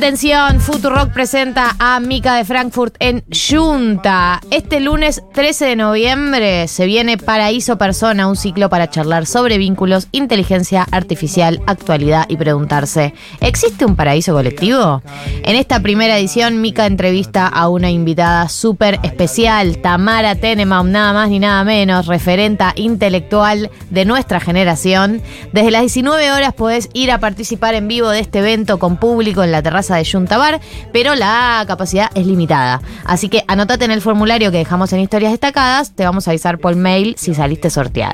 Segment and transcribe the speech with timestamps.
[0.00, 4.40] Atención, Futurock presenta a Mika de Frankfurt en Junta.
[4.50, 10.08] Este lunes 13 de noviembre se viene Paraíso Persona, un ciclo para charlar sobre vínculos,
[10.10, 15.02] inteligencia artificial, actualidad y preguntarse, ¿existe un paraíso colectivo?
[15.42, 21.28] En esta primera edición, Mika entrevista a una invitada súper especial, Tamara Tenebaum, nada más
[21.28, 25.20] ni nada menos, referenta intelectual de nuestra generación.
[25.52, 29.42] Desde las 19 horas podés ir a participar en vivo de este evento con público
[29.42, 30.60] en la terraza de Juntabar,
[30.92, 32.80] pero la capacidad es limitada.
[33.04, 36.58] Así que anotate en el formulario que dejamos en historias destacadas, te vamos a avisar
[36.58, 38.10] por mail si saliste sorteada.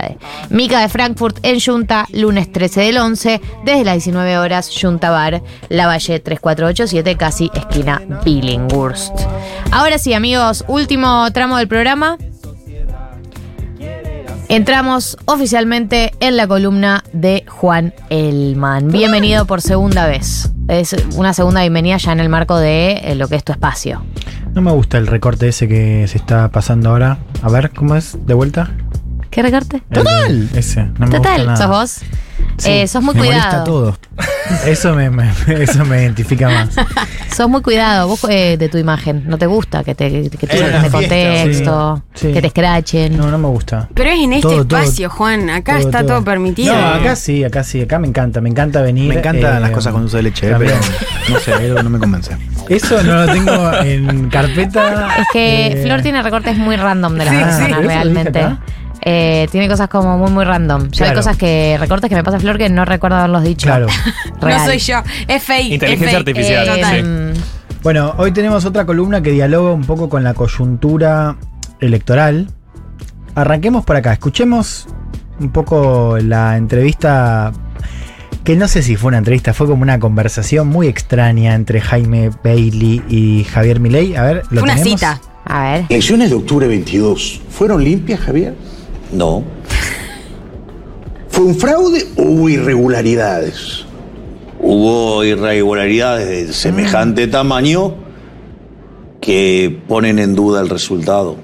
[0.50, 5.86] Mica de Frankfurt en Junta, lunes 13 del 11, desde las 19 horas, Juntabar, La
[5.86, 9.12] Valle 3487, casi esquina Billinghurst.
[9.72, 12.18] Ahora sí, amigos, último tramo del programa.
[14.56, 18.88] Entramos oficialmente en la columna de Juan Elman.
[18.88, 20.50] Bienvenido por segunda vez.
[20.68, 24.02] Es una segunda bienvenida ya en el marco de eh, lo que es tu espacio.
[24.54, 27.18] No me gusta el recorte ese que se está pasando ahora.
[27.42, 28.16] A ver, ¿cómo es?
[28.24, 28.70] ¿De vuelta?
[29.28, 29.82] ¿Qué recorte?
[29.92, 30.48] Total.
[30.54, 30.86] ese.
[30.98, 31.56] No me Total, gusta nada.
[31.56, 32.10] sos vos.
[32.58, 33.42] Sí, Eh, sos muy me cuidado.
[33.42, 33.98] molesta todo.
[34.64, 36.68] Eso me, me- eso me identifica más.
[37.36, 39.24] Sos muy cuidado vos eh, de tu imagen.
[39.26, 42.28] No te gusta que te, que te de contexto, sí.
[42.28, 42.32] Sí.
[42.32, 43.16] que te escrachen.
[43.16, 43.88] No, no me gusta.
[43.92, 45.50] Pero es en este Todo, todo, espacio, Juan.
[45.50, 46.08] Acá todo, está todo.
[46.08, 46.74] todo, permitido.
[46.74, 47.82] No, acá sí, acá sí.
[47.82, 48.40] Acá me encanta.
[48.40, 49.08] Me encanta venir.
[49.08, 50.74] Me encantan eh, las cosas con dulce de leche, eh, pero
[51.28, 52.36] no sé, algo no me convence.
[52.70, 55.08] Eso no lo tengo en carpeta.
[55.20, 57.72] Es que eh, Flor tiene recortes muy random de las Sí, personas, sí.
[57.72, 58.46] ¿Eso lo dije realmente.
[59.08, 60.88] Eh, tiene cosas como muy, muy random.
[60.90, 61.18] Ya hay Claro.
[61.20, 63.66] cosas que, recortes que me pasa Flor que no recuerdo haberlos dicho.
[63.68, 63.86] Claro.
[64.42, 64.96] No soy yo.
[65.28, 65.72] Es fake.
[65.74, 66.28] Inteligencia es fake.
[66.28, 66.80] artificial, Eh, sí.
[66.80, 67.34] total.
[67.84, 71.36] Bueno, hoy tenemos otra columna que dialoga un poco con la coyuntura
[71.80, 72.48] electoral.
[73.36, 74.88] Arranquemos por acá, escuchemos
[75.38, 77.52] un poco la entrevista,
[78.42, 82.30] que no sé si fue una entrevista, fue como una conversación muy extraña entre Jaime
[82.42, 84.16] Bailey y Javier Milei.
[84.16, 85.00] A ver, ¿lo Fue una tenemos?
[85.00, 85.20] cita.
[85.44, 85.84] A ver.
[85.90, 88.56] Elecciones de octubre 22, ¿fueron limpias, Javier?
[89.12, 89.42] No,
[91.28, 93.84] ¿Fue un fraude o hubo irregularidades?
[94.58, 97.94] hubo irregularidades de semejante tamaño
[99.20, 101.36] que ponen en duda el resultado.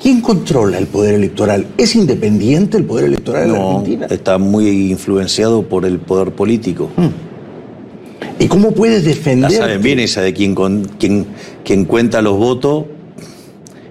[0.00, 1.66] ¿Quién controla el poder electoral?
[1.76, 4.06] ¿Es independiente el poder electoral la No, Argentina?
[4.10, 6.88] está muy influenciado por el poder político.
[8.38, 9.50] ¿Y cómo puedes defender?
[9.50, 11.26] saben bien esa de quien, con- quien,
[11.64, 12.84] quien cuenta los votos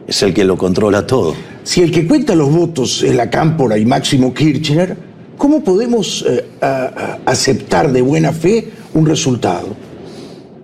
[0.08, 1.34] es el que lo controla todo.
[1.64, 4.98] Si el que cuenta los votos es la Cámpora y Máximo Kirchner,
[5.38, 9.68] ¿cómo podemos eh, a- a- aceptar de buena fe un resultado?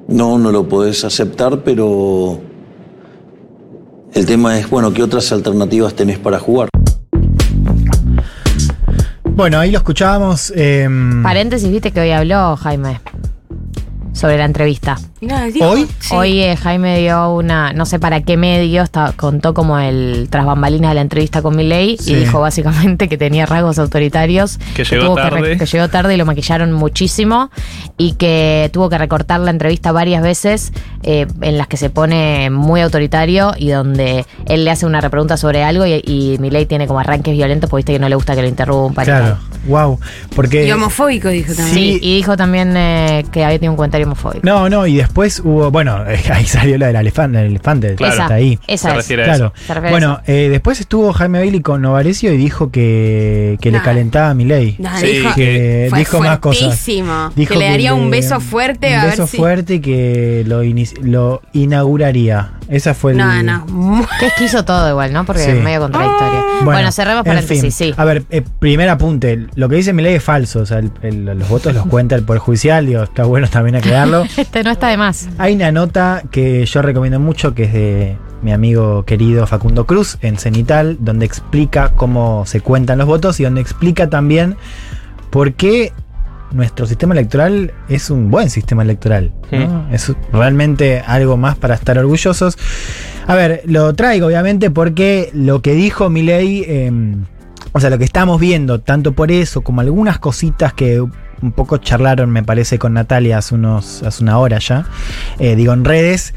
[0.07, 2.39] No, no lo podés aceptar, pero
[4.13, 6.69] el tema es, bueno, ¿qué otras alternativas tenés para jugar?
[9.35, 10.51] Bueno, ahí lo escuchábamos.
[10.55, 12.99] em, Paréntesis, viste que hoy habló Jaime
[14.17, 14.97] sobre la entrevista.
[15.21, 15.35] No,
[15.69, 15.87] ¿Hoy?
[15.99, 16.13] sí.
[16.15, 20.45] Hoy eh, Jaime dio una, no sé para qué medio, está- contó como el tras
[20.45, 22.11] bambalinas de la entrevista con Milei Sí.
[22.11, 25.57] y dijo básicamente que tenía rasgos autoritarios, Que llegó tarde.
[25.57, 27.49] que llegó tarde y lo maquillaron muchísimo
[27.97, 30.71] y que tuvo que recortar la entrevista varias veces
[31.03, 35.37] eh, en las que se pone muy autoritario y donde él le hace una repregunta
[35.37, 38.35] sobre algo y, y Milei tiene como arranques violentos porque viste que no le gusta
[38.35, 39.03] que lo interrumpan.
[39.03, 39.99] y Claro, wow.
[40.35, 40.65] Porque.
[40.65, 41.73] Y homofóbico, dijo también.
[41.73, 44.41] Sí, y dijo también eh, que había tenido un comentario homofóbico.
[44.45, 48.13] No, no, y después hubo, bueno, ahí salió la del elefante, el elefante, Claro.
[48.23, 48.59] está ahí.
[48.67, 49.23] Esa Se es.
[49.25, 49.53] Claro.
[49.65, 53.71] Se refiere a Bueno, eh, después estuvo Jaime Bailey con Novarecio y dijo que, que
[53.71, 53.83] le Nah.
[53.83, 54.75] calentaba a Milei.
[54.79, 56.85] No, Sí, dijo, que fue dijo más cosas.
[57.35, 59.37] Dijo que le daría un beso fuerte un a beso ver si.
[59.37, 60.61] fuerte y que lo,
[61.01, 62.51] lo inauguraría.
[62.69, 63.17] Esa fue el.
[63.17, 64.05] No, no.
[64.19, 65.25] Que esquizo todo igual, ¿no?
[65.25, 65.51] Porque Sí.
[65.51, 66.43] es medio contradictorio.
[66.63, 67.71] Bueno, cerremos en paréntesis, fin.
[67.71, 67.93] sí.
[67.95, 69.47] A ver, eh, primer apunte.
[69.57, 70.59] Lo que dice Milei es falso.
[70.59, 72.85] O sea, el- el- los votos los cuenta el Poder Judicial.
[72.85, 74.23] Digo, está bueno también aclararlo.
[74.37, 75.27] Este no está de más.
[75.39, 80.19] Hay una nota que yo recomiendo mucho que es de mi amigo querido Facundo Cruz
[80.21, 84.57] en Cenital, donde explica cómo se cuentan los votos y donde explica también
[85.31, 85.91] por qué
[86.51, 89.33] nuestro sistema electoral es un buen sistema electoral.
[89.51, 89.87] ¿no?
[89.91, 92.57] Es realmente algo más para estar orgullosos.
[93.25, 96.91] A ver, lo traigo obviamente porque lo que dijo Milei, eh,
[97.77, 101.77] o sea, lo que estamos viendo, tanto por eso como algunas cositas que un poco
[101.77, 104.87] charlaron, me parece, con Natalia hace, unos, hace una hora ya,
[105.37, 106.33] eh, digo, en redes,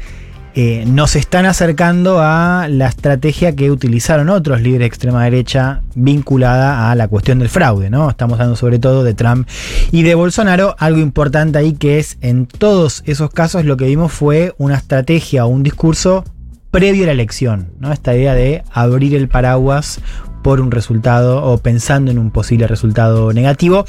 [0.53, 6.91] eh, nos están acercando a la estrategia que utilizaron otros líderes de extrema derecha vinculada
[6.91, 8.07] a la cuestión del fraude, ¿no?
[8.07, 9.47] Estamos hablando sobre todo de Trump
[9.91, 10.75] y de Bolsonaro.
[10.77, 15.45] Algo importante ahí que es, en todos esos casos, lo que vimos fue una estrategia
[15.45, 16.23] o un discurso
[16.69, 17.91] previo a la elección, ¿no?
[17.91, 20.01] Esta idea de abrir el paraguas
[20.41, 23.85] por un resultado o pensando en un posible resultado negativo.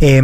[0.00, 0.20] Eh,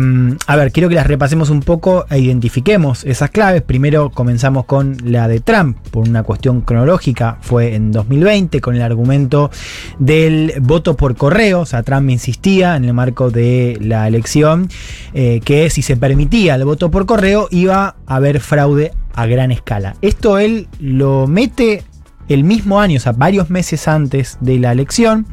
[0.47, 3.63] a ver, quiero que las repasemos un poco e identifiquemos esas claves.
[3.63, 8.83] Primero comenzamos con la de Trump, por una cuestión cronológica, fue en 2020 con el
[8.83, 9.51] argumento
[9.99, 11.61] del voto por correo.
[11.61, 14.69] O sea, Trump insistía en el marco de la elección
[15.15, 19.51] eh, que si se permitía el voto por correo iba a haber fraude a gran
[19.51, 19.97] escala.
[20.01, 21.83] Esto él lo mete
[22.29, 25.27] el mismo año, o sea, varios meses antes de la elección.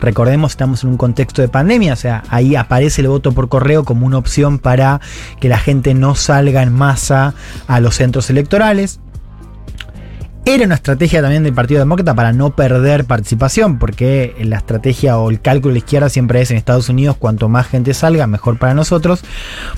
[0.00, 3.84] Recordemos, estamos en un contexto de pandemia, o sea, ahí aparece el voto por correo
[3.84, 5.00] como una opción para
[5.40, 7.34] que la gente no salga en masa
[7.66, 9.00] a los centros electorales.
[10.48, 15.28] Era una estrategia también del Partido Demócrata para no perder participación, porque la estrategia o
[15.28, 18.56] el cálculo de la izquierda siempre es en Estados Unidos, cuanto más gente salga, mejor
[18.56, 19.24] para nosotros.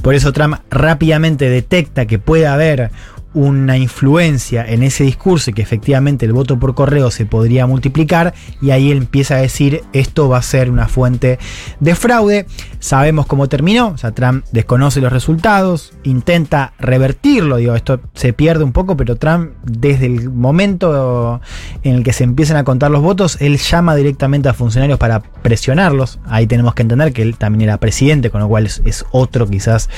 [0.03, 2.91] Por eso Trump rápidamente detecta que puede haber
[3.34, 8.34] una influencia en ese discurso y que efectivamente el voto por correo se podría multiplicar
[8.62, 11.38] y ahí él empieza a decir esto va a ser una fuente
[11.80, 12.46] de fraude.
[12.80, 18.64] Sabemos cómo terminó, o sea, Trump desconoce los resultados, intenta revertirlo, digo, esto se pierde
[18.64, 21.40] un poco, pero Trump desde el momento
[21.82, 25.20] en el que se empiezan a contar los votos, él llama directamente a funcionarios para
[25.20, 26.19] presionarlos.
[26.26, 29.88] Ahí tenemos que entender que él también era presidente, con lo cual es, otro quizás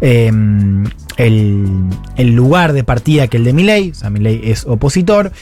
[0.00, 0.30] eh,
[1.16, 1.84] el,
[2.16, 5.32] el lugar de partida que el de Milley, o sea, Milley es opositor.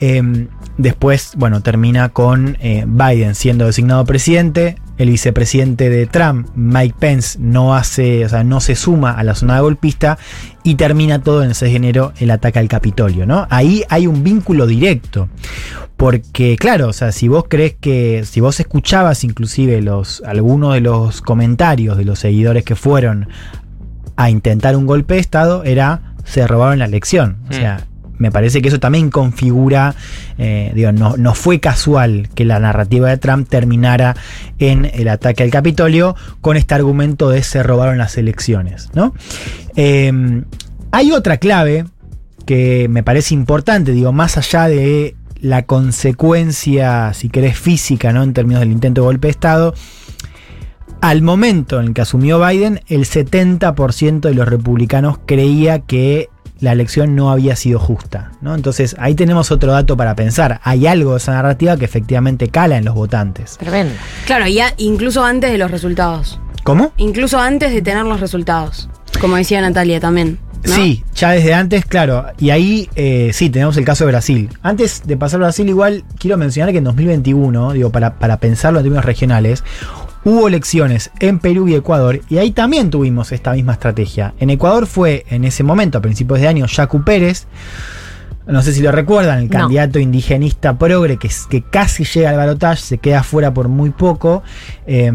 [0.00, 0.48] Eh,
[0.78, 4.76] después, bueno, termina con eh, Biden siendo designado presidente.
[4.98, 9.34] El vicepresidente de Trump, Mike Pence, no hace, o sea, no se suma a la
[9.34, 10.18] zona golpista
[10.62, 13.46] y termina todo en el 6 de enero el ataque al Capitolio, ¿no?
[13.48, 15.28] Ahí hay un vínculo directo.
[15.96, 20.80] Porque, claro, o sea, si vos crees que, si vos escuchabas inclusive los, algunos de
[20.80, 23.28] los comentarios de los seguidores que fueron
[24.16, 27.38] a intentar un golpe de Estado, era se robaron la elección.
[27.48, 27.86] O sea,
[28.18, 29.94] me parece que eso también configura,
[30.36, 34.14] eh, digo, no, no, fue casual que la narrativa de Trump terminara
[34.58, 39.14] en el ataque al Capitolio con este argumento de se robaron las elecciones, ¿no?
[39.74, 40.42] Eh,
[40.92, 41.86] hay otra clave
[42.44, 48.22] que me parece importante, digo, más allá de la consecuencia, si querés, física, ¿no?
[48.22, 49.74] En términos del intento de golpe de Estado,
[51.00, 56.28] al momento en el que asumió Biden, el 70% de los republicanos creía que
[56.60, 58.32] la elección no había sido justa.
[58.40, 58.54] ¿no?
[58.54, 60.60] Entonces ahí tenemos otro dato para pensar.
[60.62, 63.56] Hay algo de esa narrativa que efectivamente cala en los votantes.
[63.58, 63.94] Tremendo.
[64.26, 66.38] Claro, ya incluso antes de los resultados.
[66.62, 66.92] ¿Cómo?
[66.98, 68.88] Incluso antes de tener los resultados.
[69.20, 70.38] Como decía Natalia también.
[70.64, 70.74] ¿no?
[70.74, 72.26] Sí, ya desde antes, claro.
[72.38, 74.50] Y ahí eh, sí, tenemos el caso de Brasil.
[74.62, 78.80] Antes de pasar a Brasil, igual quiero mencionar que en 2021, digo, para, para pensarlo
[78.80, 79.64] en términos regionales,
[80.24, 84.34] hubo elecciones en Perú y Ecuador y ahí también tuvimos esta misma estrategia.
[84.38, 87.46] En Ecuador fue en ese momento, a principios de año, Yacu Pérez.
[88.46, 89.50] No sé si lo recuerdan, el No.
[89.58, 94.42] candidato indigenista progre que, que casi llega al balotaje, se queda fuera por muy poco
[94.88, 95.12] eh,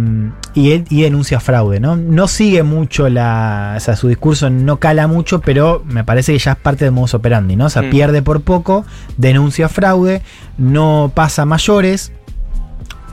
[0.54, 1.82] y, él, y denuncia fraude.
[1.82, 1.98] ¿no?
[1.98, 3.74] no sigue mucho la.
[3.76, 6.94] O sea, su discurso no cala mucho, pero me parece que ya es parte del
[6.94, 7.58] modus operandi.
[7.58, 7.66] ¿no?
[7.66, 7.90] O sea, Mm.
[7.90, 8.86] pierde por poco,
[9.18, 10.22] denuncia fraude,
[10.58, 12.14] no pasa mayores.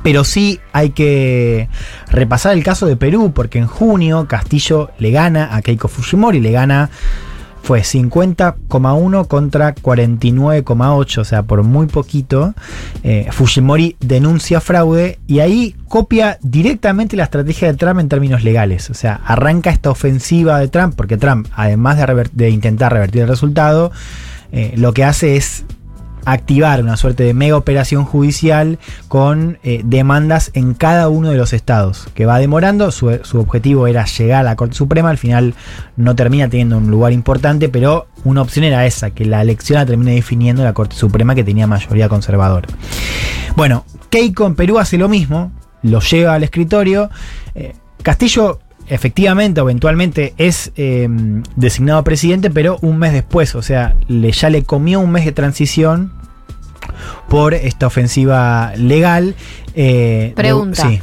[0.02, 1.68] Pero sí hay que
[2.10, 6.50] repasar el caso de Perú, porque en junio Castillo le gana a Keiko Fujimori, le
[6.50, 6.90] gana,
[7.62, 12.54] fue 50,1 contra 49,8, o sea, por muy poquito.
[13.04, 18.90] Eh, Fujimori denuncia fraude y ahí copia directamente la estrategia de Trump en términos legales.
[18.90, 21.98] O sea, arranca esta ofensiva de Trump, porque Trump, además
[22.32, 23.92] de, intentar revertir el resultado,
[24.50, 25.64] eh, lo que hace es
[26.24, 31.52] activar una suerte de mega operación judicial con eh, demandas en cada uno de los
[31.52, 35.54] estados, que va demorando, su, objetivo era llegar a la Corte Suprema, al final
[35.96, 39.86] no termina teniendo un lugar importante, pero una opción era esa, que la elección la
[39.86, 42.68] termine definiendo la Corte Suprema que tenía mayoría conservadora.
[43.56, 45.52] Bueno, Keiko en Perú hace lo mismo,
[45.82, 47.10] lo lleva al escritorio,
[47.54, 48.60] eh, Castillo
[48.94, 51.08] efectivamente o eventualmente es eh,
[51.56, 55.32] designado presidente, pero un mes después, o sea, le, ya le comió un mes de
[55.32, 56.12] transición
[57.28, 59.34] por esta ofensiva legal.
[59.74, 60.82] eh, de- Pregunta.
[60.88, 61.00] sí.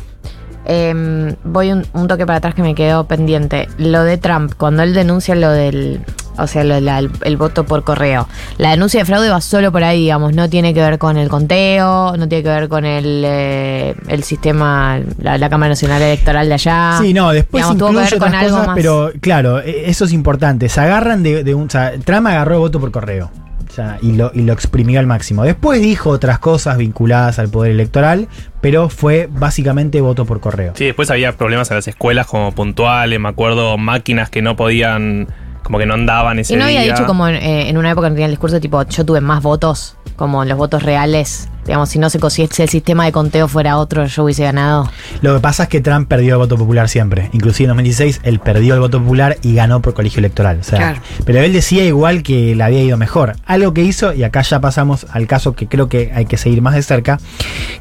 [0.72, 3.67] Eh, voy un, un toque para atrás que me quedó pendiente.
[3.79, 6.01] Lo de Trump, cuando él denuncia lo del.
[6.41, 8.27] O sea, lo de la- el, el voto por correo.
[8.58, 10.34] La denuncia de fraude va solo por ahí, digamos.
[10.34, 14.24] No tiene que ver con el conteo, no tiene que ver con el, eh, el
[14.24, 16.98] sistema, la, la Cámara Nacional Electoral de allá.
[17.01, 18.75] Sí, no, después Digamos, tuvo que ver con otras algo cosas, más.
[18.75, 20.69] pero claro, e- eso es importante.
[20.69, 21.67] Se agarran de, de un.
[21.67, 23.31] O sea, Trump agarró el voto por correo.
[23.69, 25.43] O sea, y lo, y lo exprimió al máximo.
[25.43, 28.27] Después dijo otras cosas vinculadas al poder electoral,
[28.62, 30.74] pero fue básicamente voto por correo.
[30.75, 35.27] Sí, después había problemas en las escuelas como puntuales, me acuerdo, máquinas que no podían,
[35.63, 36.93] como que no andaban ese Y no había día.
[36.93, 39.41] dicho como en, eh, en una época no tenía el discurso tipo, yo tuve más
[39.43, 43.77] votos, como los votos reales digamos, si no se si el sistema de conteo fuera
[43.77, 44.89] otro, yo hubiese ganado.
[45.21, 47.29] Lo que pasa es que Trump perdió el voto popular siempre.
[47.31, 50.59] Inclusive en 2016 él perdió el voto popular y ganó por colegio electoral.
[50.61, 51.01] O sea, Claro.
[51.25, 53.35] Pero él decía igual que le había ido mejor.
[53.45, 56.63] Algo que hizo, y acá ya pasamos al caso que creo que hay que seguir
[56.63, 57.19] más de cerca,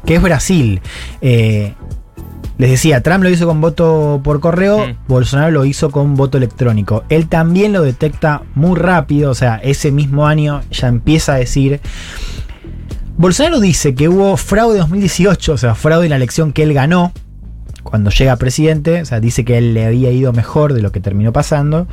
[0.05, 0.81] que es Brasil.
[1.21, 1.73] Eh,
[2.59, 4.97] les decía, Trump lo hizo con voto por correo, Mm.
[5.07, 7.05] Bolsonaro lo hizo con voto electrónico.
[7.07, 11.79] Él también lo detecta muy rápido, o sea, ese mismo año ya empieza a decir...
[13.17, 16.73] Bolsonaro dice que hubo fraude en 2018, o sea, fraude en la elección que él
[16.73, 17.13] ganó
[17.83, 20.99] cuando llega presidente, o sea, dice que él le había ido mejor de lo que
[20.99, 21.87] terminó pasando.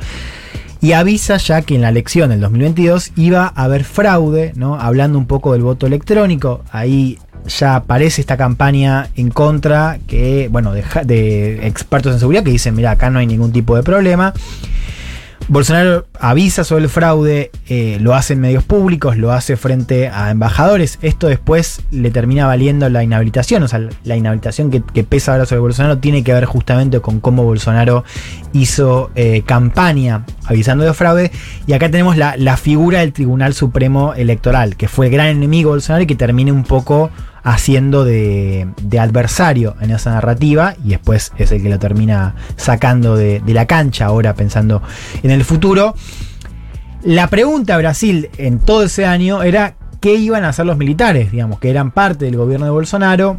[0.79, 4.79] Y avisa ya que en la elección del 2022 iba a haber fraude, ¿no?
[4.79, 6.63] Hablando un poco del voto electrónico.
[6.71, 12.75] Ahí ya aparece esta campaña en contra que, bueno, de, expertos en seguridad que dicen,
[12.75, 14.33] mira, acá no hay ningún tipo de problema.
[15.49, 20.29] Bolsonaro avisa sobre el fraude, eh, lo hace en medios públicos, lo hace frente a
[20.29, 20.99] embajadores.
[21.01, 23.63] Esto después le termina valiendo la inhabilitación.
[23.63, 27.21] O sea, la inhabilitación que, que pesa ahora sobre Bolsonaro tiene que ver justamente con
[27.21, 28.03] cómo Bolsonaro
[28.51, 31.31] hizo eh, campaña avisando de fraude.
[31.65, 35.69] Y acá tenemos la, la figura del Tribunal Supremo Electoral, que fue el gran enemigo
[35.69, 37.09] de Bolsonaro y que termina un poco
[37.47, 38.67] haciendo de,
[38.99, 43.65] adversario en esa narrativa y después es el que lo termina sacando de, de la
[43.65, 44.81] cancha ahora pensando
[45.23, 45.95] en el futuro.
[47.03, 51.31] La pregunta a Brasil en todo ese año era qué iban a hacer los militares,
[51.31, 53.37] digamos, que eran parte del gobierno de Bolsonaro.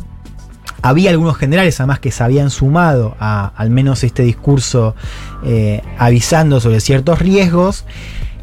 [0.80, 4.94] Había algunos generales además que se habían sumado a al menos este discurso
[5.44, 7.84] eh, avisando sobre ciertos riesgos.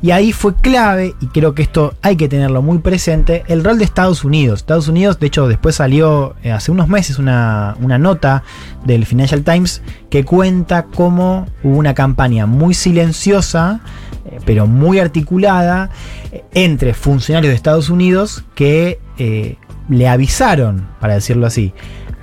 [0.06, 3.80] Y ahí fue clave, y creo que esto hay que tenerlo muy presente, el rol
[3.80, 4.60] de Estados Unidos.
[4.60, 8.44] Estados Unidos, de hecho, después salió eh, hace unos meses una, una nota
[8.86, 9.82] del Financial Times
[10.12, 13.80] que cuenta cómo hubo una campaña muy silenciosa,
[14.28, 15.90] eh, pero muy articulada,
[16.32, 19.00] eh, entre funcionarios de Estados Unidos que
[19.90, 21.74] le avisaron, para decirlo así,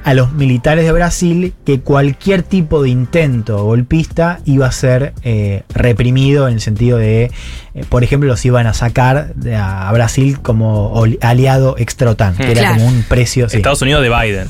[0.05, 5.63] a los militares de Brasil que cualquier tipo de intento golpista iba a ser eh,
[5.75, 7.31] reprimido en el sentido de,
[7.75, 12.61] eh, por ejemplo, los iban a sacar de- a Brasil como aliado extra-OTAN, que era
[12.63, 12.75] Claro.
[12.77, 13.49] como un precio...
[13.49, 13.59] sí.
[13.59, 14.49] Estados Unidos de Biden.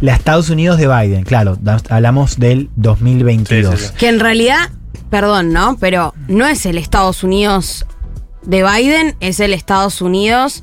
[0.00, 3.74] La Estados Unidos de Biden, claro, hablamos del 2022.
[3.74, 3.98] Sí, sí, sí.
[3.98, 4.70] Que en realidad,
[5.10, 5.76] perdón, ¿no?
[5.80, 7.86] Pero no es el Estados Unidos
[8.44, 10.62] de Biden, es el Estados Unidos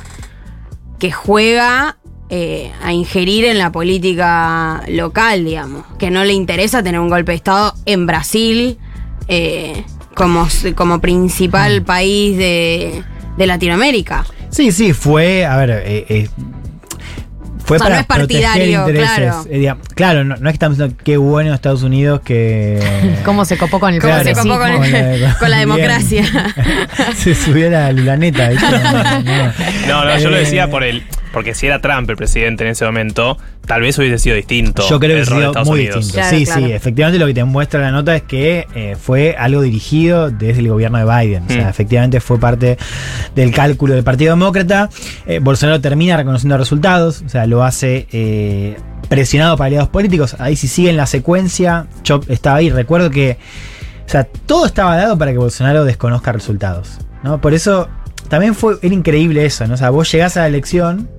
[0.99, 1.97] que juega
[2.35, 5.83] eh, a ingerir en la política local, digamos.
[5.99, 8.77] Que no le interesa tener un golpe de Estado en Brasil
[9.27, 9.83] eh,
[10.15, 11.85] como, como principal Mm.
[11.85, 13.03] país de,
[13.37, 14.25] de Latinoamérica.
[14.49, 16.29] Sí, sí, fue, a ver, eh, eh,
[17.65, 19.45] fue O sea, para no es partidario, claro.
[19.49, 22.79] Eh, digamos, claro, no, no es que estamos diciendo qué bueno Estados Unidos que...
[23.25, 26.25] ¿Cómo se copó con el ¿Cómo se copó con, Con la- con la democracia?
[27.15, 28.49] se subió la lulaneta.
[28.49, 28.65] ¿viste?
[29.87, 31.03] No, no, yo lo decía por el.
[31.33, 34.87] Porque si era Trump el presidente en ese momento, tal vez hubiese sido distinto.
[34.87, 35.95] Yo creo que sido muy Unidos.
[35.97, 36.13] distinto.
[36.21, 36.65] Claro, sí, claro.
[36.67, 40.59] sí, efectivamente lo que te muestra la nota es que eh, fue algo dirigido desde
[40.61, 41.43] el gobierno de Biden.
[41.45, 41.69] O sea, Mm.
[41.69, 42.77] efectivamente fue parte
[43.35, 44.89] del cálculo del Partido Demócrata.
[45.25, 48.77] Eh, Bolsonaro termina reconociendo resultados, o sea, lo hace eh,
[49.09, 50.35] presionado para aliados políticos.
[50.39, 53.37] Ahí si siguen la secuencia, yo estaba ahí, recuerdo que
[54.05, 56.99] o sea, todo estaba dado para que Bolsonaro desconozca resultados.
[57.23, 57.41] ¿no?
[57.41, 57.87] Por eso
[58.27, 59.75] también fue, era increíble eso, ¿no?
[59.75, 61.09] O sea, vos llegás a la elección,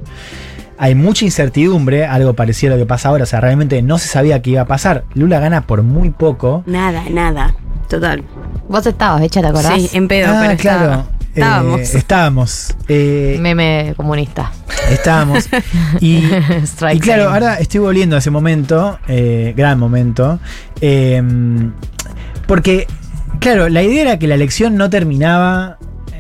[0.79, 4.09] hay mucha incertidumbre, algo parecido a lo que pasa ahora, o sea, realmente no se
[4.09, 5.05] sabía qué iba a pasar.
[5.15, 6.63] Lula gana por muy poco.
[6.67, 7.55] Nada, nada.
[7.89, 8.23] Total.
[8.69, 9.75] Vos estabas, hecha, ¿te acordás?
[9.81, 10.83] Sí, en pedo, Ah, pero claro.
[10.85, 11.81] estaba- eh, estábamos.
[11.95, 12.75] estábamos.
[12.89, 14.51] eh, Meme comunista.
[14.91, 15.49] estábamos.
[16.01, 16.23] Y,
[17.01, 20.39] claro, ahora estoy volviendo a ese momento, eh, gran momento,
[20.81, 21.23] eh,
[22.47, 22.87] porque,
[23.39, 25.79] claro, la idea era que la elección no terminaba,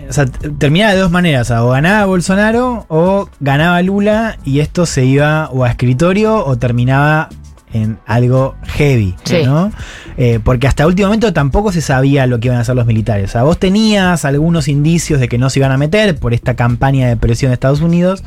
[0.08, 4.86] o sea, t- terminaba de dos maneras, o ganaba Bolsonaro o ganaba Lula y esto
[4.86, 7.28] se iba o a escritorio o terminaba
[7.72, 9.42] en algo heavy, Sí.
[9.44, 9.72] ¿no?
[10.16, 13.30] Eh, porque hasta último momento tampoco se sabía lo que iban a hacer los militares.
[13.30, 16.54] O sea, vos tenías algunos indicios de que no se iban a meter por esta
[16.54, 18.22] campaña de presión de Estados Unidos,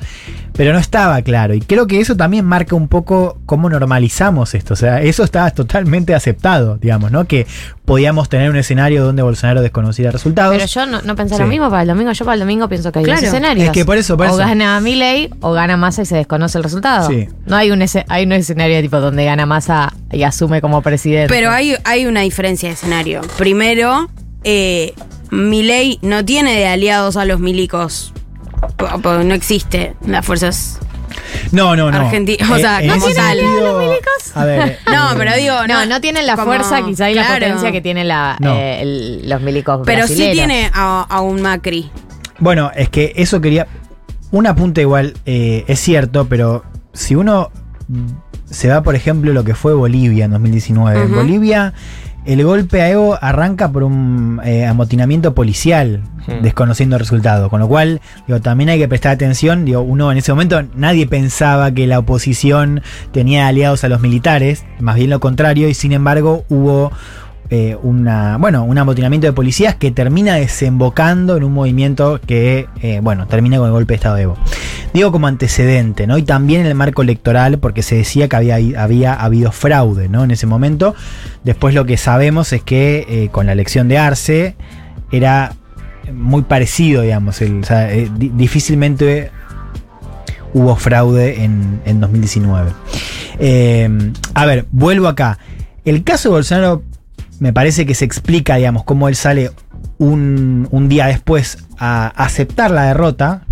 [0.52, 1.54] pero no estaba claro.
[1.54, 4.74] Y creo que eso también marca un poco cómo normalizamos esto.
[4.74, 7.24] O sea, eso estaba totalmente aceptado, digamos, ¿no?
[7.24, 7.48] Que
[7.88, 10.54] podíamos tener un escenario donde Bolsonaro desconociera resultados.
[10.54, 11.42] Pero yo no, no pensé Sí.
[11.42, 12.12] lo mismo para el domingo.
[12.12, 13.22] Yo para el domingo pienso que hay Claro.
[13.22, 13.66] dos escenarios.
[13.68, 14.38] Es que por eso, por o eso.
[14.40, 17.08] gana Milley o gana Massa y se desconoce el resultado.
[17.10, 17.30] Sí.
[17.46, 21.34] No hay un, ese- hay un escenario tipo donde gana Massa y asume como presidente.
[21.34, 23.22] Pero hay, hay una diferencia de escenario.
[23.38, 24.10] Primero,
[24.44, 24.94] eh,
[25.32, 28.12] no tiene de aliados a los milicos.
[29.02, 30.80] No existe las fuerzas.
[31.52, 31.98] No, no, no.
[32.10, 34.36] Argenti- o sea, en ¿no ese tiene aliados sentido- los milicos?
[34.36, 34.80] A ver.
[34.92, 37.82] No, eh, pero digo, no, no tienen la como- fuerza quizá y la potencia que
[37.82, 38.54] tienen la, No.
[38.56, 41.90] eh, el- los milicos Pero sí tiene a, a un Macri.
[42.40, 43.68] Bueno, es que eso quería.
[44.32, 46.64] un apunte igual, eh, es cierto, pero
[46.94, 47.50] si uno
[47.88, 48.08] mm,
[48.52, 51.00] se va, por ejemplo, lo que fue Bolivia en 2019.
[51.00, 51.16] En Ujú.
[51.16, 51.74] Bolivia,
[52.28, 56.04] el golpe a Evo arranca por un eh, amotinamiento policial,
[56.42, 57.50] desconociendo el resultado.
[57.50, 59.64] Con lo cual, digo, también hay que prestar atención.
[59.64, 62.82] Digo, uno en ese momento nadie pensaba que la oposición
[63.14, 66.92] tenía aliados a los militares, más bien lo contrario, y sin embargo hubo
[67.50, 73.00] eh, una, bueno, un amotinamiento de policías que termina desembocando en un movimiento que, eh,
[73.02, 74.38] bueno, termina con el golpe de Estado de Evo.
[74.94, 76.18] Digo como antecedente, ¿no?
[76.18, 80.24] Y también en el marco electoral, porque se decía que había, había habido fraude, ¿no?
[80.24, 80.96] En ese momento.
[81.44, 84.56] Después lo que sabemos es que eh, con la elección de Arce
[85.12, 85.54] era
[86.14, 87.42] muy parecido, digamos.
[88.18, 89.32] difícilmente
[90.54, 92.72] hubo fraude en, en 2019.
[93.40, 95.38] Eh, a ver, vuelvo acá.
[95.86, 96.84] El caso de Bolsonaro
[97.40, 99.52] me parece que se explica, digamos, cómo él sale
[99.98, 103.44] un, un día después a aceptar la derrota.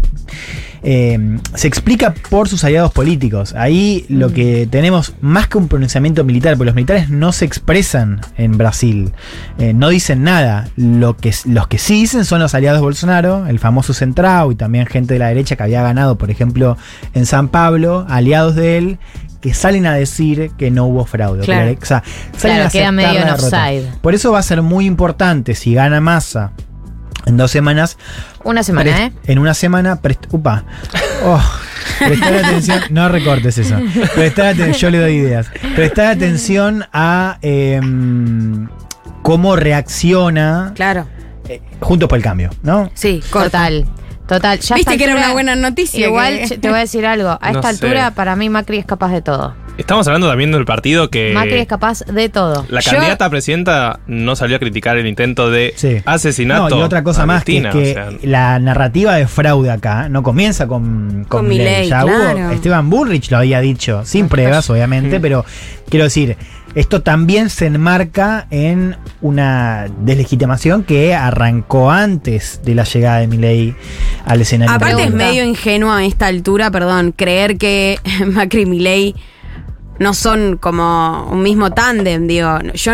[0.88, 3.56] Eh, se explica por sus aliados políticos.
[3.58, 8.22] Ahí lo que tenemos, más que un pronunciamiento militar, porque los militares no se expresan
[8.38, 9.12] en Brasil,
[9.58, 10.70] eh, no dicen nada.
[10.76, 14.56] Lo que, los que sí dicen son los aliados de Bolsonaro, el famoso Centrao y
[14.56, 16.78] también gente de la derecha que había ganado, por ejemplo,
[17.16, 19.00] en San Pablo, aliados de él,
[19.46, 21.42] que salen a decir que no hubo fraude.
[21.42, 21.66] que Claro.
[21.68, 22.04] la- o sea,
[22.36, 23.84] salen Claro, a queda medio en offside.
[24.02, 26.52] Por eso va a ser muy importante si gana masa
[27.28, 27.98] en dos semanas
[28.44, 29.12] Una semana, ¿eh?
[29.26, 30.00] En una semana,
[30.32, 30.64] upa.
[31.24, 31.42] Oh,
[32.00, 33.78] prestar atención, no recortes eso.
[34.16, 35.48] Prestar atención, yo le doy ideas.
[35.76, 38.68] Prestar atención a em,
[39.22, 41.06] cómo reacciona Claro.
[41.48, 42.90] eh, Juntos por el Cambio, ¿no?
[42.96, 43.70] Sí, corta.
[44.28, 44.60] Total.
[44.60, 46.08] Ya Viste que era altura- una buena noticia.
[46.08, 47.38] Igual que- te voy a decir algo.
[47.40, 47.86] A No esta sé.
[47.86, 49.56] altura, para mí, Macri es capaz de todo.
[49.78, 51.34] Estamos hablando también del partido que.
[51.34, 52.66] Macri es capaz de todo.
[52.70, 55.98] La Yo- candidata a presidenta no salió a criticar el intento de Sí.
[56.06, 56.70] asesinato.
[56.70, 59.28] No, y otra cosa a más, que, es Cristina, que o sea, la narrativa de
[59.28, 61.66] fraude acá no comienza con, con, Con Milei.
[61.66, 62.40] Milei, Ya claro.
[62.40, 65.44] hubo, Esteban Bullrich lo había dicho, sin pruebas, obviamente, pero
[65.90, 66.38] quiero decir,
[66.74, 73.76] esto también se enmarca en una deslegitimación que arrancó antes de la llegada de Milei
[74.26, 74.74] al escenario.
[74.74, 79.16] Aparte es medio ingenuo a esta altura, perdón, creer que Macri y Milei
[80.00, 82.60] no son como un mismo tándem, digo.
[82.74, 82.94] Yo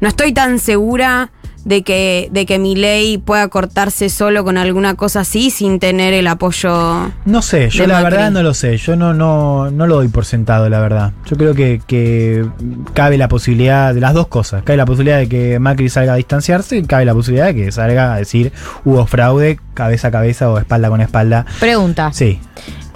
[0.00, 1.30] no estoy tan segura
[1.64, 6.26] de que, de que Milei pueda cortarse solo con alguna cosa así sin tener el
[6.26, 7.10] apoyo.
[7.24, 8.16] No sé, yo de la Macri.
[8.16, 11.12] verdad no lo sé, yo no, no, no lo doy por sentado, la verdad.
[11.26, 12.46] Yo creo que, que
[12.94, 14.62] cabe la posibilidad de las dos cosas.
[14.62, 17.72] Cabe la posibilidad de que Macri salga a distanciarse y cabe la posibilidad de que
[17.72, 18.52] salga a decir
[18.84, 21.46] hubo fraude cabeza a cabeza o espalda con espalda.
[21.58, 22.10] Pregunta.
[22.12, 22.40] Sí,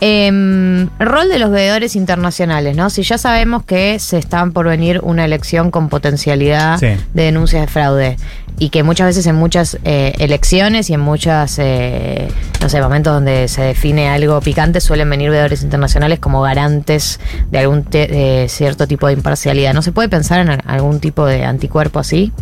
[0.01, 2.91] Em, rol de los veedores internacionales, ¿no?
[2.91, 6.89] Si ya sabemos que se están por venir una elección con potencialidad Sí.
[7.15, 8.17] de denuncias de fraude
[8.59, 12.29] y que muchas veces en muchas eh, elecciones y en muchas, eh,
[12.61, 17.19] no sé, momentos donde se define algo picante suelen venir veedores internacionales como garantes
[17.51, 19.75] de algún te- de cierto tipo de imparcialidad.
[19.75, 22.33] ¿No se puede pensar en algún tipo de anticuerpo así?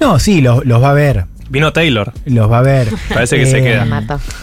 [0.00, 1.24] no, sí, los, los va a ver.
[1.48, 2.12] Vino Taylor.
[2.24, 2.88] Los va a ver.
[3.12, 3.86] Parece que se queda.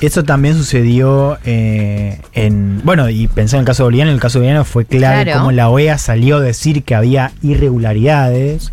[0.02, 2.82] Eso también sucedió eh, en.
[2.84, 4.10] Bueno, y pensé en el caso boliviano.
[4.12, 5.40] En el caso boliviano fue clave Claro.
[5.40, 8.72] cómo la OEA salió a decir que había irregularidades.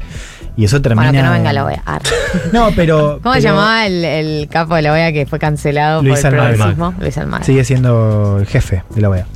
[0.57, 1.11] Y eso termina.
[1.11, 1.83] Bueno, que no venga la OEA.
[1.87, 2.03] Ar.
[2.53, 3.19] No, pero.
[3.23, 6.41] ¿Cómo se llamaba el, el capo de la OEA que fue cancelado Luis por el
[6.41, 6.95] Almagro.
[7.01, 7.45] Luis Almagro.
[7.45, 9.27] Sigue siendo el jefe de la OEA.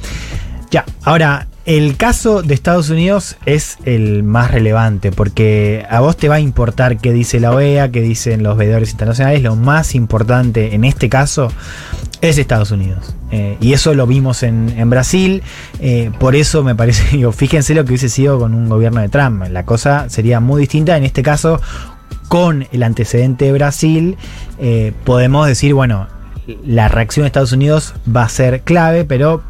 [0.71, 6.29] Ya, ahora, el caso de Estados Unidos es el más relevante porque a vos te
[6.29, 9.43] va a importar qué dice la OEA, qué dicen los veedores internacionales.
[9.43, 11.51] Lo más importante en este caso
[12.21, 13.15] es Estados Unidos.
[13.31, 15.43] Eh, y eso lo vimos en, Brasil.
[15.81, 19.09] Eh, por eso me parece, digo, fíjense lo que hubiese sido con un gobierno de
[19.09, 19.45] Trump.
[19.51, 20.97] La cosa sería muy distinta.
[20.99, 21.63] En este caso,
[22.29, 24.19] con el antecedente de Brasil,
[24.59, 26.09] eh, podemos decir, bueno,
[26.67, 29.43] la reacción de Estados Unidos va a ser clave, pero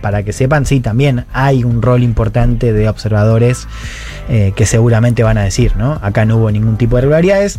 [0.00, 3.66] para que sepan, sí, también hay un rol importante de observadores
[4.28, 5.98] eh, que seguramente van a decir, ¿no?
[6.02, 7.58] Acá no hubo ningún tipo de irregularidades.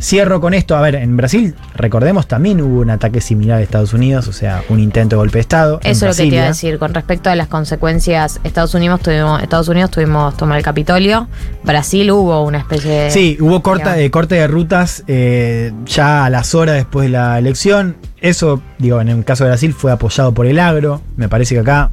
[0.00, 3.92] Cierro con esto, a ver, en Brasil, recordemos, también hubo un ataque similar a Estados
[3.92, 5.80] Unidos, o sea, un intento de golpe de Estado.
[5.82, 8.38] Eso es lo que te iba a decir con respecto a las consecuencias.
[8.44, 11.26] Estados Unidos tuvimos, Estados Unidos tuvimos tomar el Capitolio.
[11.64, 13.10] Brasil hubo una especie de.
[13.10, 17.36] Sí, hubo corta, eh, corte de rutas eh, ya a las horas después de la
[17.36, 17.96] elección.
[18.20, 21.00] Eso, digo, en el caso de Brasil fue apoyado por el agro.
[21.16, 21.90] Me parece que acá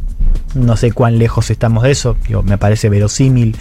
[0.56, 2.18] no sé cuán lejos estamos de eso.
[2.28, 3.56] Digo, me parece verosímil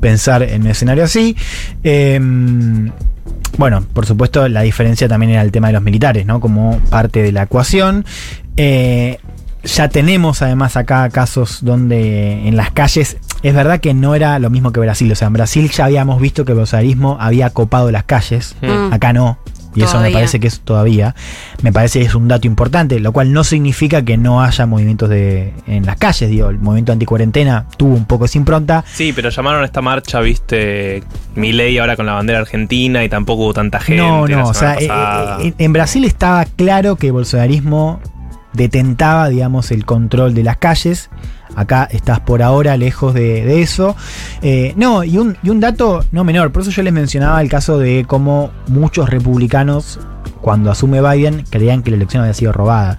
[0.00, 1.36] pensar en un escenario así.
[1.84, 2.18] Eh,
[3.58, 6.40] bueno, por supuesto, la diferencia también era el tema de los militares, ¿no?
[6.40, 8.04] Como parte de la ecuación.
[8.56, 9.18] Eh,
[9.62, 14.48] ya tenemos además acá casos donde en las calles, es verdad que no era lo
[14.48, 17.90] mismo que Brasil, o sea, en Brasil ya habíamos visto que el bolsonarismo había copado
[17.90, 18.92] las calles, Mm.
[18.92, 19.38] acá no.
[19.74, 21.14] Y eso me parece que es todavía,
[21.62, 25.08] me parece que es un dato importante, lo cual no significa que no haya movimientos
[25.08, 28.84] de, en las calles, digo, el movimiento anticuarentena tuvo un poco esa impronta.
[28.92, 31.02] Sí, pero llamaron a esta marcha, viste,
[31.34, 34.02] Milei ahora con la bandera argentina y tampoco hubo tanta gente.
[34.02, 34.88] no, la no, o sea, eh,
[35.46, 38.00] eh, en Brasil estaba claro que el bolsonarismo
[38.52, 41.10] detentaba, digamos, el control de las calles.
[41.56, 43.96] Acá estás por ahora lejos de, eso.
[44.42, 47.48] Eh, no, y un, y un dato no menor, por eso yo les mencionaba el
[47.48, 49.98] caso de cómo muchos republicanos,
[50.40, 52.98] cuando asume Biden, creían que la elección había sido robada.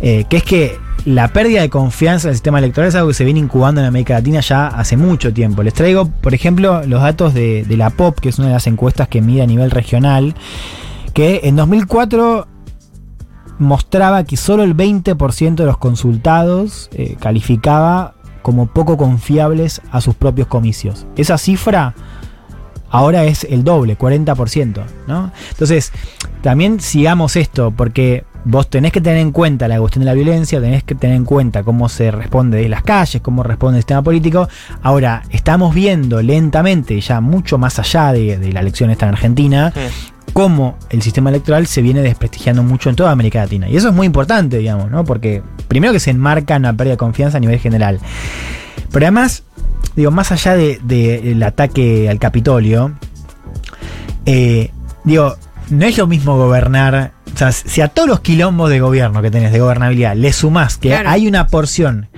[0.00, 3.14] Eh, que es que la pérdida de confianza en el sistema electoral es algo que
[3.14, 5.62] se viene incubando en América Latina ya hace mucho tiempo.
[5.62, 8.66] Les traigo, por ejemplo, los datos de, de la POP, que es una de las
[8.66, 10.34] encuestas que mide a nivel regional,
[11.14, 12.46] que en 2004
[13.58, 20.14] mostraba que solo el 20% de los consultados eh, calificaba como poco confiables a sus
[20.14, 21.06] propios comicios.
[21.16, 21.94] Esa cifra
[22.90, 25.32] ahora es el doble, 40%, ¿no?
[25.50, 25.92] Entonces,
[26.42, 30.60] también sigamos esto, porque vos tenés que tener en cuenta la cuestión de la violencia,
[30.60, 34.02] tenés que tener en cuenta cómo se responde de las calles, cómo responde el sistema
[34.02, 34.48] político.
[34.82, 39.72] Ahora, estamos viendo lentamente, ya mucho más allá de, de la elección esta en Argentina,
[40.32, 43.68] cómo el sistema electoral se viene desprestigiando mucho en toda América Latina.
[43.68, 45.04] Y eso es muy importante, digamos, ¿no?
[45.04, 47.98] Porque primero que se enmarca en una pérdida de confianza a nivel general.
[48.92, 49.42] Pero además,
[49.96, 52.92] digo, más allá del de, del ataque al Capitolio,
[54.26, 54.70] eh,
[55.04, 55.36] digo,
[55.70, 57.12] no es lo mismo gobernar.
[57.34, 60.76] O sea, si a todos los quilombos de gobierno que tenés de gobernabilidad le sumás
[60.76, 61.10] que Claro.
[61.10, 62.08] hay una porción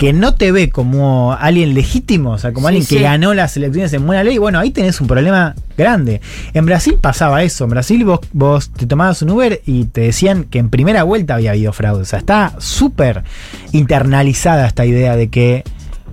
[0.00, 3.54] que no te ve como alguien legítimo, o sea, como Sí, alguien que ganó las
[3.58, 6.22] elecciones en buena ley, bueno, ahí tenés un problema grande.
[6.54, 7.64] En Brasil pasaba eso.
[7.64, 11.34] En Brasil vos, vos te tomabas un Uber y te decían que en primera vuelta
[11.34, 12.00] había habido fraude.
[12.00, 13.24] O sea, está súper
[13.72, 15.64] internalizada esta idea de que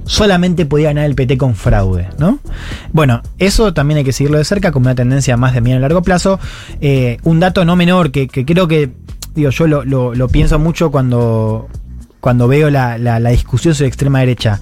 [0.06, 2.40] solamente podía ganar el PT con fraude, ¿no?
[2.94, 5.88] Bueno, eso también hay que seguirlo de cerca como una tendencia más de mediano a
[5.88, 6.40] largo plazo.
[6.82, 8.92] Eh, un dato no menor que, que creo que,
[9.34, 11.68] digo, yo lo, lo- lo pienso mucho cuando,
[12.20, 14.60] cuando veo la, la- la discusión sobre extrema derecha.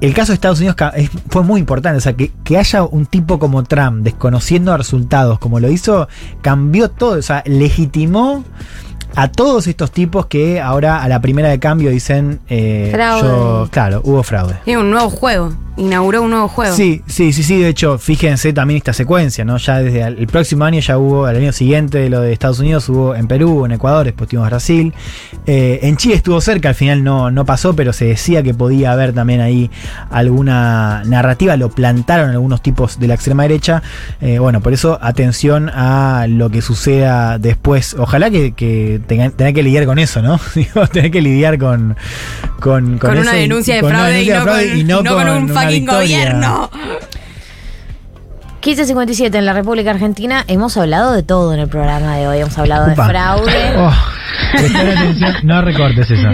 [0.00, 0.76] El caso de Estados Unidos
[1.28, 5.58] fue muy importante, o sea, que, que haya un tipo como Trump desconociendo resultados como
[5.58, 6.06] lo hizo,
[6.40, 8.44] cambió todo, o sea, legitimó
[9.16, 13.22] a todos estos tipos que ahora a la primera de cambio dicen, eh, Fraude.
[13.28, 14.54] yo- claro, hubo fraude.
[14.64, 15.52] Es un nuevo juego.
[15.76, 16.76] Inauguró un nuevo juego.
[16.76, 17.58] Sí, sí, sí, sí.
[17.58, 19.56] De hecho, fíjense también esta secuencia, ¿no?
[19.56, 23.14] Ya desde el próximo año ya hubo, al año siguiente, lo de Estados Unidos hubo
[23.14, 24.92] en Perú, en Ecuador, después tuvimos Brasil.
[25.46, 28.92] Eh, en Chile estuvo cerca, al final no, no pasó, pero se decía que podía
[28.92, 29.70] haber también ahí
[30.10, 33.82] alguna narrativa, lo plantaron algunos tipos de la extrema derecha.
[34.20, 37.94] Eh, bueno, por eso atención a lo que suceda después.
[37.98, 40.38] Ojalá que, que tengan, tengan que lidiar con eso, ¿no?
[40.92, 41.96] Tener que lidiar con.
[42.60, 45.26] Con, Con, una eso denuncia de fraude, y, fraude no con, y no no con
[45.26, 46.70] con un fucking gobierno.
[48.62, 50.44] 1557 en la República Argentina.
[50.46, 52.38] Hemos hablado de todo en el programa de hoy.
[52.38, 53.74] Hemos hablado de fraude.
[53.76, 53.92] Oh,
[54.52, 56.28] prestar atención, no recortes eso.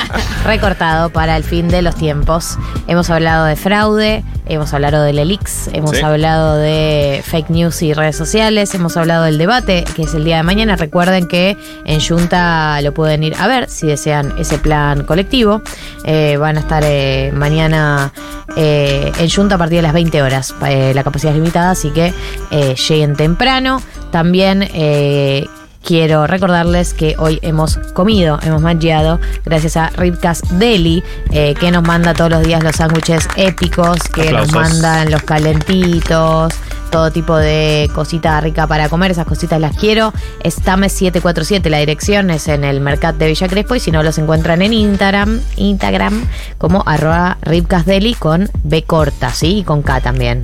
[0.44, 2.58] recortado para el fin de los tiempos.
[2.86, 6.02] Hemos hablado de fraude, hemos hablado del ELIX, hemos Sí.
[6.02, 10.38] hablado de fake news y redes sociales, hemos hablado del debate, que es el día
[10.38, 10.76] de mañana.
[10.76, 15.62] Recuerden que en Junta lo pueden ir a ver si desean ese plan colectivo.
[16.04, 18.12] Eh, van a estar eh, mañana
[18.56, 20.54] eh, en Junta a partir de las 20 horas.
[20.66, 22.12] Eh, la capacidad es limitada, así que
[22.50, 23.80] eh, lleguen temprano.
[24.10, 25.46] También eh,
[25.82, 31.82] quiero recordarles que hoy hemos comido, hemos mancheado gracias a Ripcast Deli, eh, que nos
[31.82, 36.54] manda todos los días los sándwiches épicos, que nos mandan los calentitos,
[36.90, 40.12] todo tipo de cosita rica para comer, esas cositas las quiero.
[40.42, 44.02] Es Tames 747, la dirección es en el Mercat de Villa Crespo y si no
[44.02, 46.26] los encuentran en Instagram, Instagram
[46.58, 49.58] como arroba Ripcast Deli con B corta, ¿sí?
[49.58, 50.42] Y con K también.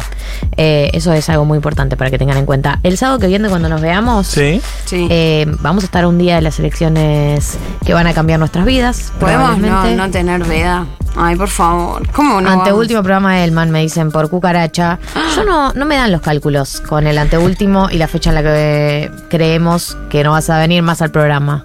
[0.56, 2.80] Eh, eso es algo muy importante para que tengan en cuenta.
[2.82, 4.26] El sábado que viene cuando nos veamos...
[4.26, 4.60] Sí.
[4.84, 5.08] Sí.
[5.10, 9.12] Eh, vamos a estar un día de las elecciones que van a cambiar nuestras vidas.
[9.18, 10.86] Podemos no, no tener veda.
[11.16, 12.06] Ay, por favor.
[12.12, 12.50] ¿Cómo no?
[12.50, 12.80] Ante vamos?
[12.80, 14.98] último programa de Elman me dicen por cucaracha.
[15.34, 18.42] Yo no, no me dan los cálculos con el anteúltimo y la fecha en la
[18.42, 21.64] que creemos que no vas a venir más al programa.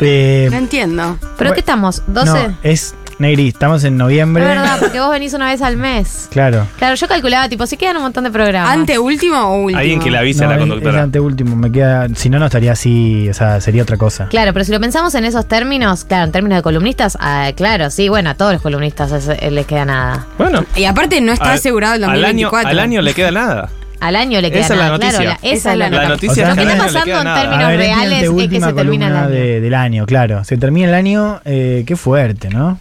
[0.00, 1.16] Eh, No entiendo.
[1.20, 2.02] ¿Pero Bueno, qué estamos?
[2.06, 2.24] ¿12?
[2.24, 4.42] No, es Negri, estamos en es noviembre.
[4.42, 6.26] verdad, porque vos venís una vez al mes.
[6.30, 6.66] Claro.
[6.78, 8.70] Claro, yo calculaba, tipo, si quedan un montón de programas.
[8.70, 9.78] ¿Ante último o último?
[9.78, 10.96] Alguien que le avise No, a la es- conductora.
[11.00, 12.06] Es anteúltimo, me queda.
[12.14, 14.26] Si no, no estaría así, o sea, sería otra cosa.
[14.28, 17.90] Claro, pero si lo pensamos en esos términos, claro, en términos de columnistas, ah, claro,
[17.90, 20.26] sí, bueno, a todos los columnistas es- eh, les queda nada.
[20.38, 20.64] Bueno.
[20.74, 22.70] Y aparte no está al- asegurado el al año, 2024.
[22.70, 23.68] al año le queda nada.
[24.00, 25.10] Al año le queda Esa es la noticia.
[25.20, 26.08] claro, la- esa es la, La noticia.
[26.08, 29.06] noticia O sea, Lo que está pasando en términos ver, reales es que se termina
[29.08, 29.28] el año.
[29.30, 30.44] de- del año, claro.
[30.44, 32.78] Se termina el año, eh, qué fuerte, ¿no?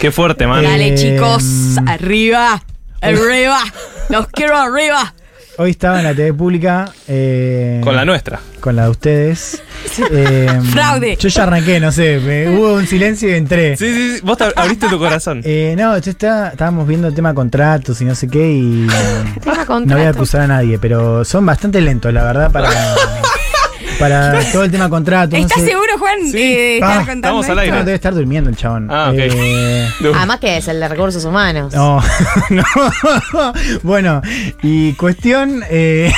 [0.00, 0.64] Qué fuerte, man.
[0.64, 1.76] Eh, Dale, chicos.
[1.86, 2.62] Arriba.
[3.00, 3.58] Arriba.
[4.08, 5.12] Los quiero arriba.
[5.58, 6.90] Hoy estaba en la TV pública.
[7.06, 8.40] eh, Con la nuestra.
[8.60, 9.62] Con la de ustedes.
[10.12, 11.16] Eh, Fraude.
[11.16, 12.20] Yo ya arranqué, no sé.
[12.20, 13.76] me- hubo un silencio y entré.
[13.76, 14.20] Sí, sí, sí.
[14.22, 15.40] Vos te abriste tu corazón.
[15.44, 18.86] Eh, no, yo estaba- estábamos viendo el tema contratos y no sé qué y
[19.42, 22.70] Tema no voy a acusar a nadie, pero son bastante lentos, la verdad, para,
[23.98, 25.36] para todo el tema contrato.
[25.36, 25.68] no ¿Estás sé.
[25.68, 26.18] seguro, Juan?
[26.30, 26.56] Sí.
[26.74, 27.72] estar Ah, contando estamos al aire.
[27.72, 28.88] No, debe estar durmiendo el chabón.
[28.90, 29.18] Ah, ok.
[29.18, 31.72] Eh, Además que es el de recursos humanos.
[31.74, 32.00] no,
[32.50, 33.52] no.
[33.82, 34.22] bueno,
[34.62, 35.62] y cuestión.
[35.70, 36.12] Eh,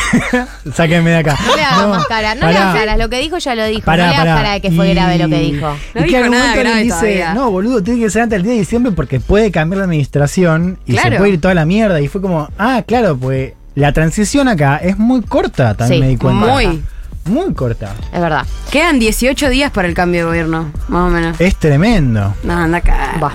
[0.74, 1.36] sáquenme de acá.
[1.46, 3.82] No le hagas más cara, no le hagas cara, lo que dijo ya lo dijo.
[3.84, 5.76] Pará, no le hagas cara de que fue Y- grave lo que dijo.
[5.94, 7.34] No y dijo que al nada grave dice, todavía.
[7.34, 10.78] no, boludo, tiene que ser antes del día de diciembre porque puede cambiar la administración
[10.86, 12.00] y se puede ir toda la mierda.
[12.00, 16.08] Y fue como, ah, claro, pues la transición acá es muy corta, también Sí, me
[16.08, 16.46] di cuenta.
[16.46, 16.82] Muy.
[17.26, 17.94] Muy corta.
[18.12, 18.44] Es verdad.
[18.70, 21.40] Quedan 18 días para el cambio de gobierno, más o menos.
[21.40, 22.34] Es tremendo.
[22.42, 23.12] No, anda acá.
[23.22, 23.32] Va.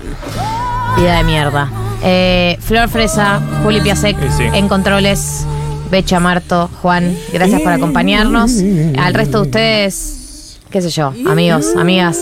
[0.98, 1.69] Vida de mierda.
[2.04, 4.43] Eh, Flor Fresa, Juli Piasek, Sí, sí.
[4.54, 5.45] en controles,
[5.91, 8.52] Becha Marto, Juan, gracias por acompañarnos.
[9.00, 12.17] Al resto de ustedes, qué sé yo, amigos, amigas.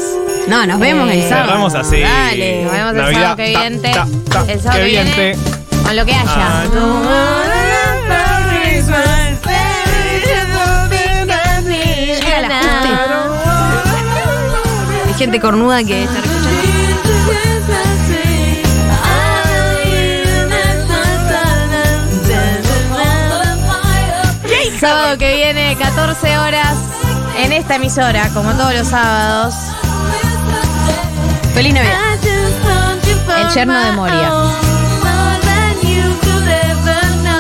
[0.48, 1.48] No, nos vemos el Eh, sábado.
[1.48, 2.00] Cerramos así.
[2.02, 2.64] Dale.
[2.64, 3.92] Nos vemos el Navidad, sábado que viene.
[4.54, 5.36] El sábado que viene.
[5.84, 6.24] Con lo que haya.
[6.36, 6.64] Ah,
[15.32, 16.64] cornuda que está escuchando.
[24.80, 26.76] Sábado que viene, 14 horas,
[27.38, 29.56] en esta emisora, como todos los sábados,
[31.54, 31.94] Feliz Navidad.
[33.40, 34.32] el yerno de Moria.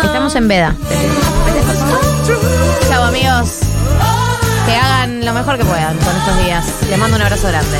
[0.04, 0.76] Estamos en veda.
[2.88, 3.73] Chao amigos.
[4.66, 6.66] Que hagan lo mejor que puedan con estos días.
[6.90, 7.80] Les mando un abrazo grande.